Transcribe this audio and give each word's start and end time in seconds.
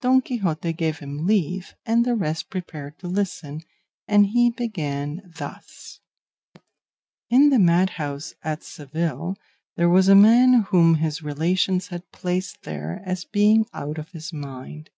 Don 0.00 0.22
Quixote 0.22 0.72
gave 0.72 1.00
him 1.00 1.26
leave, 1.26 1.74
and 1.84 2.02
the 2.06 2.14
rest 2.14 2.48
prepared 2.48 2.98
to 2.98 3.06
listen, 3.06 3.60
and 4.08 4.28
he 4.28 4.48
began 4.48 5.20
thus: 5.36 6.00
"In 7.28 7.50
the 7.50 7.58
madhouse 7.58 8.32
at 8.42 8.62
Seville 8.62 9.36
there 9.76 9.90
was 9.90 10.08
a 10.08 10.14
man 10.14 10.62
whom 10.70 10.94
his 10.94 11.22
relations 11.22 11.88
had 11.88 12.10
placed 12.10 12.62
there 12.62 13.02
as 13.04 13.26
being 13.26 13.66
out 13.74 13.98
of 13.98 14.12
his 14.12 14.32
mind. 14.32 14.88